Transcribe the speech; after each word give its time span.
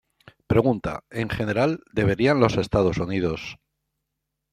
P: 0.47 0.55
En 1.11 1.29
general, 1.29 1.83
¿deberían 1.93 2.39
los 2.39 2.57
Estados 2.57 2.97
Unidos. 2.97 3.59